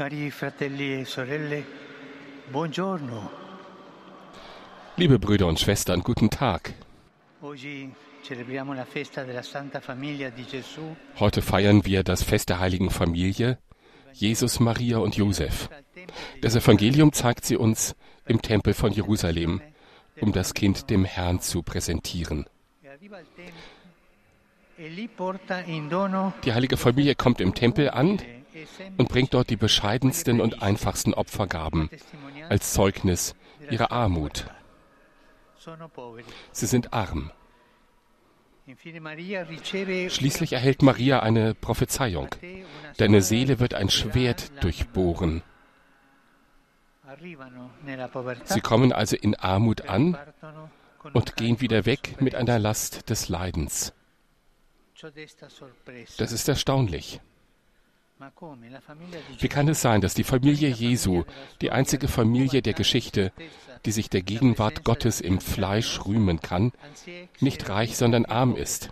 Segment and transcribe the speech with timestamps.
[0.00, 1.62] Cari fratelli e sorelle,
[2.48, 3.30] buongiorno.
[4.96, 6.72] Liebe Brüder und Schwestern, guten Tag.
[11.18, 13.58] Heute feiern wir das Fest der heiligen Familie,
[14.14, 15.68] Jesus, Maria und Josef.
[16.40, 17.94] Das Evangelium zeigt sie uns
[18.24, 19.60] im Tempel von Jerusalem,
[20.18, 22.46] um das Kind dem Herrn zu präsentieren.
[24.78, 24.88] E
[26.42, 28.18] Die heilige Familie kommt im Tempel an
[28.96, 31.90] und bringt dort die bescheidensten und einfachsten Opfergaben
[32.48, 33.34] als Zeugnis
[33.70, 34.46] ihrer Armut.
[36.52, 37.30] Sie sind arm.
[40.08, 42.28] Schließlich erhält Maria eine Prophezeiung.
[42.96, 45.42] Deine Seele wird ein Schwert durchbohren.
[48.44, 50.16] Sie kommen also in Armut an
[51.12, 53.92] und gehen wieder weg mit einer Last des Leidens.
[56.18, 57.20] Das ist erstaunlich.
[57.20, 58.09] Ma come la famiglia di
[59.38, 61.24] Wie kann es sein, dass die Familie Jesu,
[61.60, 63.32] die einzige Familie der Geschichte,
[63.86, 66.72] die sich der Gegenwart Gottes im Fleisch rühmen kann,
[67.40, 68.90] nicht reich, sondern arm ist?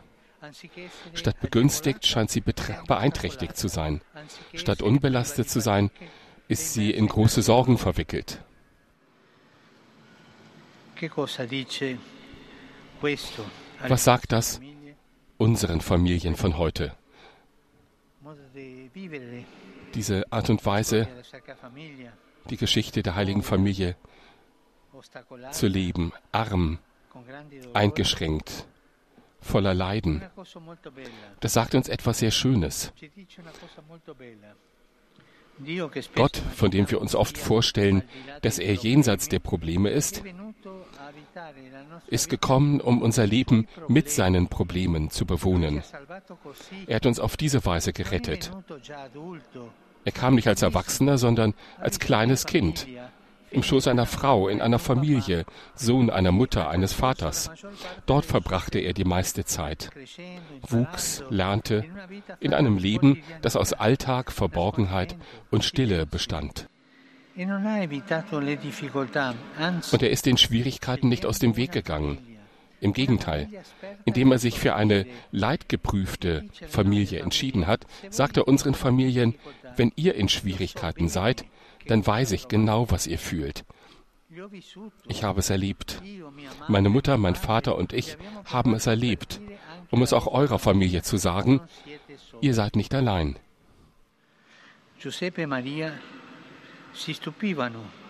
[1.14, 4.00] Statt begünstigt scheint sie beeinträchtigt zu sein.
[4.55, 5.91] Statt unbelastet zu sein,
[6.47, 8.41] ist sie in große Sorgen verwickelt.
[13.86, 14.60] Was sagt das
[15.36, 16.97] unseren Familien von heute?
[19.94, 21.08] Diese Art und Weise,
[22.50, 23.97] die Geschichte der heiligen Familie
[25.53, 26.78] zu leben, arm,
[27.75, 28.66] eingeschränkt,
[29.41, 30.22] voller Leiden.
[31.41, 32.92] Das sagt uns etwas sehr Schönes.
[36.14, 38.03] Gott, von dem wir uns oft vorstellen,
[38.42, 40.22] dass er jenseits der Probleme ist,
[42.06, 45.82] ist gekommen, um unser Leben mit seinen Problemen zu bewohnen.
[46.86, 48.50] Er hat uns auf diese Weise gerettet.
[50.04, 52.86] Er kam nicht als Erwachsener, sondern als kleines Kind,
[53.50, 57.50] im Schoß einer Frau, in einer Familie, Sohn einer Mutter, eines Vaters.
[58.06, 59.91] Dort verbrachte er die meiste Zeit,
[60.69, 61.84] wuchs, lernte,
[62.41, 65.16] in einem Leben, das aus Alltag, Verborgenheit
[65.50, 66.69] und Stille bestand.
[69.93, 72.19] Und er ist den Schwierigkeiten nicht aus dem Weg gegangen.
[72.81, 73.49] Im Gegenteil,
[74.04, 79.37] indem er sich für eine leidgeprüfte Familie entschieden hat, sagt er unseren Familien,
[79.76, 81.44] wenn ihr in Schwierigkeiten seid,
[81.87, 83.65] dann weiß ich genau, was ihr fühlt.
[85.06, 86.03] Ich habe es erlebt.
[86.66, 89.41] Meine Mutter, mein Vater und ich haben es erlebt,
[89.91, 91.60] um es auch eurer Familie zu sagen,
[92.41, 93.37] ihr seid nicht allein.
[95.00, 95.93] Giuseppe e Maria
[96.98, 98.06] si stupivano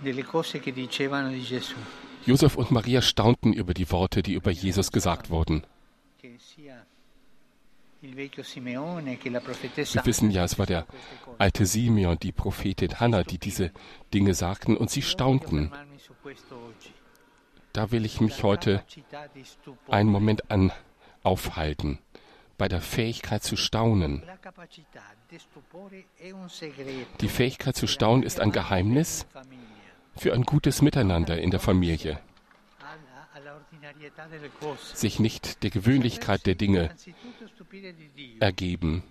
[0.00, 1.76] delle cose che dicevano di Gesù,
[2.24, 5.64] Josef und Maria staunten über die Worte, die über Jesus gesagt wurden.
[8.00, 8.28] Wir
[10.04, 10.86] wissen ja, es war der
[11.38, 13.70] alte Simeon, die Prophetin Hannah, die diese
[14.14, 15.70] Dinge sagten, und sie staunten.
[17.72, 18.84] Da will ich mich heute
[19.88, 20.72] einen Moment an
[21.22, 21.98] aufhalten,
[22.58, 24.22] bei der Fähigkeit zu staunen.
[27.20, 29.26] Die Fähigkeit zu staunen ist ein Geheimnis
[30.16, 32.20] für ein gutes Miteinander in der Familie,
[34.94, 36.94] sich nicht der Gewöhnlichkeit der Dinge
[38.40, 39.02] ergeben,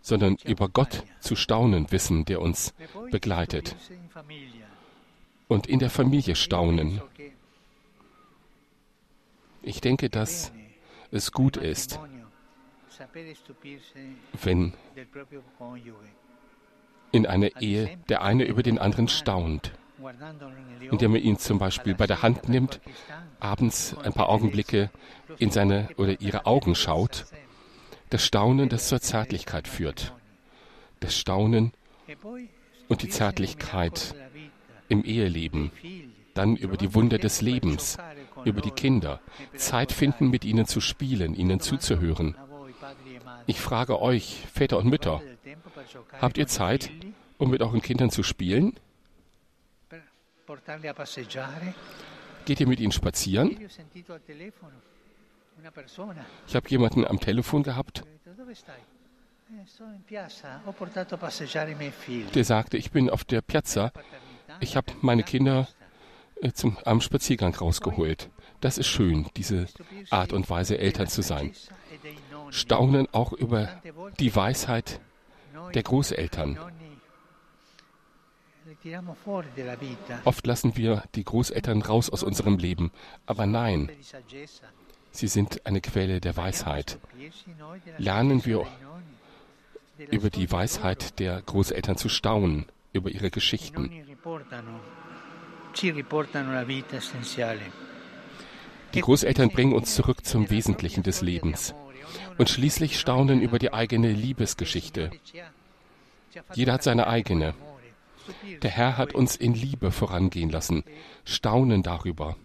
[0.00, 3.76] sondern über Gott zu staunen wissen, der uns e begleitet,
[5.48, 7.00] und in der Familie staunen.
[9.62, 10.52] Ich denke, dass
[11.14, 11.98] es gut ist,
[14.42, 14.72] wenn
[17.12, 19.72] in einer Ehe der eine über den anderen staunt,
[20.90, 22.80] indem er ihn zum Beispiel bei der Hand nimmt,
[23.38, 24.90] abends ein paar Augenblicke
[25.38, 27.26] in seine oder ihre Augen schaut,
[28.10, 30.12] das Staunen, das zur Zärtlichkeit führt,
[31.00, 31.72] das Staunen
[32.88, 34.14] und die Zärtlichkeit
[34.88, 35.70] im Eheleben,
[36.34, 37.98] dann über die Wunder des Lebens,
[38.44, 39.20] über die Kinder,
[39.56, 42.36] Zeit finden, mit ihnen zu spielen, ihnen zuzuhören.
[43.46, 45.20] Ich frage euch, Väter und Mütter,
[46.20, 46.90] habt ihr Zeit,
[47.38, 48.74] um mit euren Kindern zu spielen?
[52.44, 53.56] Geht ihr mit ihnen spazieren?
[56.46, 58.04] Ich habe jemanden am Telefon gehabt?
[62.08, 63.92] "Eh, der sagte, ich bin auf der Piazza,
[64.60, 65.68] ich habe meine Kinder
[66.52, 68.30] zum, am Spaziergang rausgeholt.
[68.60, 69.66] Das ist schön, diese
[70.10, 71.52] Art und Weise, Eltern zu sein.
[72.50, 73.68] Staunen auch über
[74.18, 75.00] die Weisheit
[75.74, 76.58] der Großeltern.
[80.24, 82.90] Oft lassen wir die Großeltern raus aus unserem Leben,
[83.26, 83.90] aber nein,
[85.10, 86.98] sie sind eine Quelle der Weisheit.
[87.98, 88.66] Lernen wir
[90.10, 93.90] über die Weisheit der Großeltern zu staunen, über ihre Geschichten.
[98.94, 101.74] Die Großeltern bringen uns zurück zum Wesentlichen des Lebens
[102.38, 105.10] und schließlich staunen über die eigene Liebesgeschichte.
[106.54, 107.54] Jeder hat seine eigene.
[108.62, 110.84] Der Herr hat uns in Liebe vorangehen lassen,
[111.24, 112.36] staunen darüber.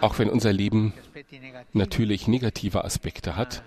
[0.00, 0.92] Auch wenn unser Leben
[1.72, 3.62] natürlich negative Aspekte hat,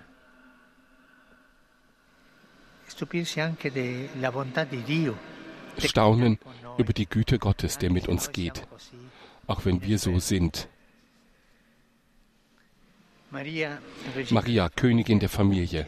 [5.78, 6.38] staunen
[6.78, 8.66] über die Güte Gottes, der mit uns geht,
[9.46, 10.68] auch wenn wir so sind.
[13.30, 15.86] Maria, Königin der Familie,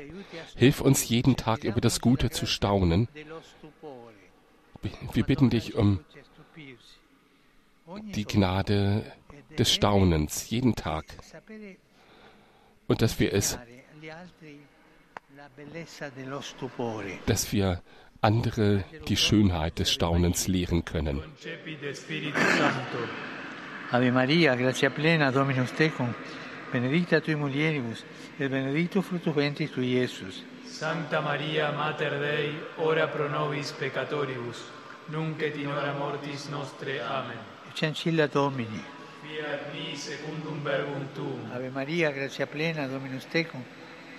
[0.56, 3.09] hilf uns jeden Tag über das Gute zu staunen.
[5.12, 6.00] Wir bitten dich um
[8.15, 9.05] die Gnade
[9.59, 11.05] des Staunens jeden Tag
[12.88, 13.59] und dass wir es,
[17.26, 17.82] dass wir
[18.20, 21.23] andere die Schönheit des Staunens lehren können.
[23.93, 26.12] Ave Maria, gratia plena, Dominus tecum,
[26.73, 28.05] benedicta tui mulieribus,
[28.38, 30.43] et benedictus fructus ventris tui, Iesus.
[30.67, 34.64] Santa Maria, Mater Dei, ora pro nobis peccatoribus,
[35.06, 37.00] nunc et in hora mortis nostre.
[37.00, 37.38] Amen.
[37.75, 38.82] Chancilla Domini.
[39.23, 41.50] Fiat mi secundum verbum tuum.
[41.52, 43.62] Ave Maria, gratia plena, Dominus tecum,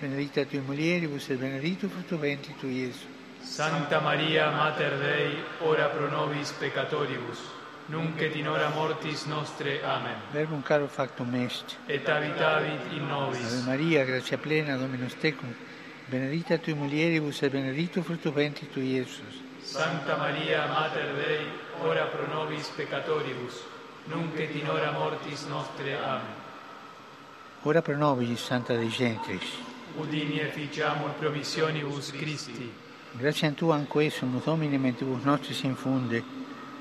[0.00, 3.06] benedicta tui mulieribus, et benedictus fructus ventris tui, Iesus.
[3.42, 7.38] Santa Maria, Mater Dei, ora pro nobis peccatoribus,
[7.86, 9.82] nunc et in hora mortis nostre.
[9.82, 10.16] Amen.
[10.32, 11.76] Verbum caro factum est.
[11.86, 13.64] Et habitavit in Ave nobis.
[13.64, 15.54] Maria, gratia plena, Dominus tecum,
[16.06, 19.42] benedicta tui mulieribus, et benedictus fructus ventris tui, Iesus.
[19.62, 21.46] Santa Maria, Mater Dei,
[21.82, 23.64] ora pro nobis peccatoribus,
[24.06, 25.96] nunc et in hora mortis nostre.
[25.96, 26.46] Amen.
[27.62, 29.67] Ora pro nobis, Santa Dei Gentris.
[29.98, 32.70] Udini efficiamur promissionibus Christi.
[33.18, 36.22] Grazie a Tu anque sumus Domine mentibus nostris infunde,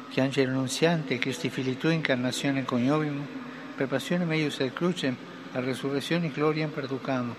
[0.10, 3.26] che Angelo Nunziante, Christi Fili Tui, incarnazione coniovim,
[3.76, 5.16] per passione meius et crucem,
[5.54, 7.36] a resurrezione gloriam perducamo,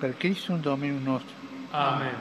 [0.00, 1.36] per Christum Dominum nostrum.
[1.70, 2.16] Amen.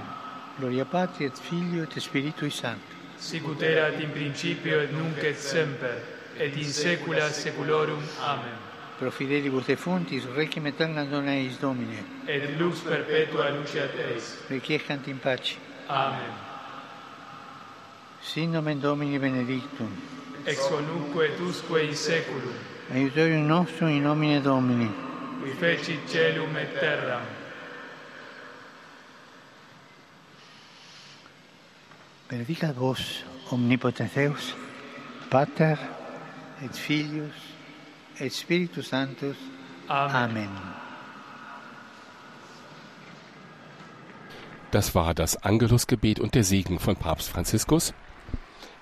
[0.57, 2.93] Gloria Patri et Filio et Spiritui Sancto.
[3.17, 6.03] Sicut erat in principio et nunc et semper,
[6.37, 8.03] et in saecula saeculorum.
[8.19, 8.69] Amen.
[9.01, 12.03] pro fidelibus defuntis, requiem aeternam dona eis Domine.
[12.27, 14.37] Et lux perpetua luceat eis.
[14.47, 15.57] Requiescant in pace.
[15.89, 16.35] Amen.
[18.21, 19.89] Sin nomen Domini benedictum.
[20.45, 22.53] Ex conuque et usque in seculum.
[22.93, 24.91] Aiutorium nostrum in nomine Domini.
[25.41, 27.25] Qui fecit celum et terram.
[32.29, 34.53] Benedicat vos, omnipotens Deus,
[35.31, 35.77] Pater
[36.63, 37.50] et Filius
[38.21, 39.35] et Spiritus Sanctus.
[39.87, 40.15] Amen.
[40.15, 40.49] Amen.
[44.69, 47.93] Das war das Angelusgebet und der Segen von Papst Franziskus.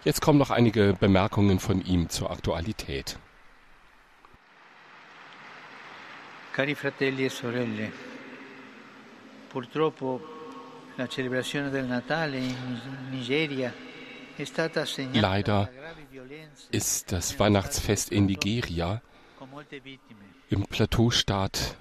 [0.04, 3.18] Jetzt kommen noch einige Bemerkungen von ihm zur Aktualität.
[6.54, 7.92] Cari fratelli e sorelle,
[9.50, 10.22] purtroppo
[10.98, 12.56] la celebrazione del Natale in
[13.12, 13.74] Nigeria
[14.36, 15.70] è stata segnata Leider
[16.72, 19.02] Ist das Weihnachtsfest in Nigeria.
[20.50, 21.78] Im Plateaustaat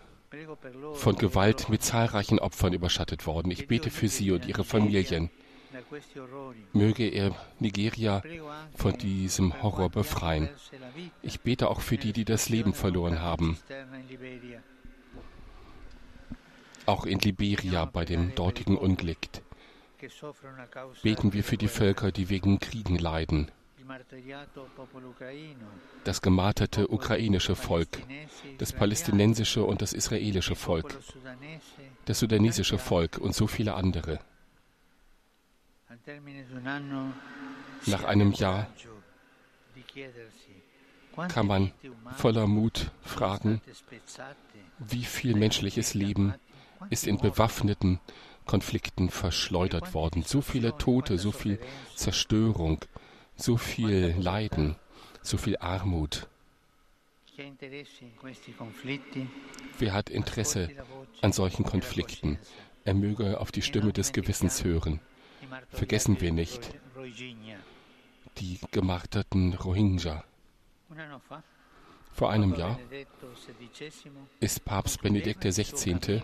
[0.95, 3.51] von Gewalt mit zahlreichen Opfern überschattet worden.
[3.51, 5.31] Ich bete für sie und ihre Familien.
[6.73, 8.23] Möge er Nigeria
[8.75, 10.49] von diesem Horror befreien.
[11.23, 13.59] Ich bete auch für die, die das Leben verloren haben,
[16.87, 19.19] auch in Liberia bei dem dortigen Unglück.
[21.03, 23.51] Beten wir für die Völker, die wegen Kriegen leiden,
[26.05, 27.99] das gemarterte ukrainische Volk,
[28.59, 30.99] das palästinensische und das israelische Volk,
[32.07, 34.19] das sudanesische Volk und so viele andere.
[37.87, 38.69] Nach einem Jahr
[41.29, 41.73] kann man
[42.17, 43.61] voller Mut fragen,
[44.79, 46.35] wie viel menschliches Leben
[46.91, 48.01] ist in bewaffneten
[48.47, 50.23] Konflikten verschleudert worden.
[50.23, 51.59] So viele Tote, so viel
[51.95, 52.79] Zerstörung,
[53.39, 54.77] so viel Leiden,
[55.23, 56.29] so viel Armut.
[59.79, 60.69] Wer hat Interesse
[61.23, 62.39] an solchen Konflikten?
[62.85, 65.01] Er möge auf die Stimme des Gewissens hören.
[65.71, 66.75] Vergessen wir nicht.
[68.39, 70.25] Die gemarterten Rohingya.
[72.13, 72.79] Vor einem Jahr
[74.41, 76.23] ist Papst Benedikt XVI.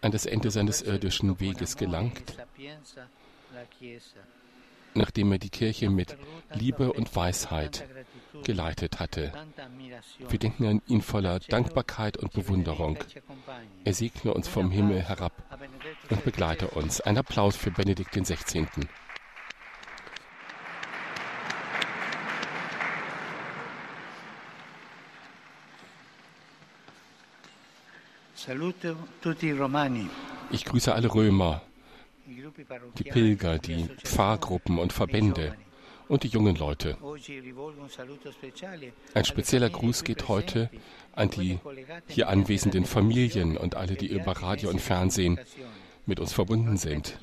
[0.00, 2.36] an das Ende seines irdischen Weges gelangt.
[4.94, 6.16] Nachdem er die Kirche mit
[6.52, 7.86] Liebe und Weisheit
[8.44, 9.32] geleitet hatte.
[10.28, 12.98] Wir denken an ihn voller Dankbarkeit und Bewunderung.
[13.84, 15.32] Er segne uns vom Himmel herab
[16.10, 17.00] und begleite uns.
[17.00, 18.66] Ein Applaus für Benedikt XVI.
[30.50, 31.60] Ich grüße alle Römer,
[32.98, 35.56] die Pilger, die Pfarrgruppen und Verbände
[36.08, 36.96] und die jungen Leute.
[39.14, 40.70] Ein spezieller Gruß geht heute
[41.12, 41.58] an die
[42.08, 45.38] hier anwesenden Familien und alle, die über Radio und Fernsehen
[46.06, 47.18] mit uns verbunden sind.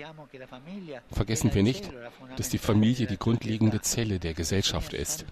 [1.11, 1.89] Vergessen wir nicht,
[2.37, 5.25] dass die Familie die grundlegende Zelle der Gesellschaft ist.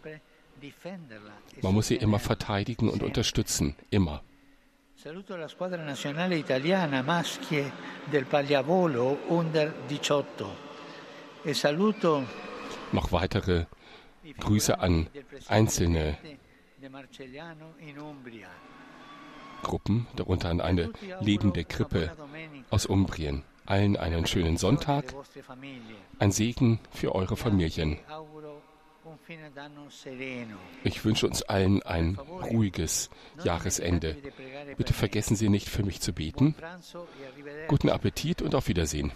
[1.62, 4.24] Man muss sie immer verteidigen und unterstützen, immer.
[4.96, 7.72] Saluto la squadra nazionale italiana maschie
[8.06, 10.46] del pallavolo under 18
[11.44, 12.26] e saluto
[12.92, 13.66] noch weitere
[14.38, 15.08] Grüße an
[15.48, 16.18] einzelne
[19.62, 22.12] Gruppen, darunter an eine lebende Krippe
[22.70, 23.44] aus Umbrien.
[23.66, 25.14] Allen einen schönen Sonntag,
[26.20, 27.98] ein Segen für eure Familien.
[30.84, 33.10] Ich wünsche uns allen ein ruhiges
[33.44, 34.18] Jahresende.
[34.78, 36.56] Bitte vergessen Sie nicht, für mich zu beten.
[37.68, 39.12] Guten Appetit und auf Wiedersehen.